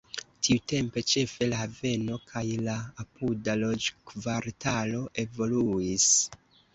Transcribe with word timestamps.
Tiutempe 0.45 1.01
ĉefe 1.09 1.47
la 1.49 1.57
haveno 1.59 2.15
kaj 2.31 2.41
la 2.67 2.77
apuda 3.03 3.55
loĝkvartalo 3.65 5.03
evoluis. 5.25 6.09